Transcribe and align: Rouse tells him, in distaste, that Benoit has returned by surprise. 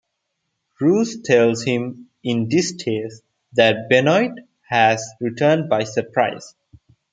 Rouse 0.79 1.21
tells 1.23 1.63
him, 1.63 2.09
in 2.23 2.49
distaste, 2.49 3.21
that 3.53 3.87
Benoit 3.87 4.31
has 4.67 5.07
returned 5.19 5.69
by 5.69 5.83
surprise. 5.83 6.55